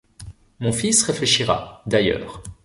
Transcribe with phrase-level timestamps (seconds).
[0.59, 2.41] Mon fils réfléchira, d’ailleurs.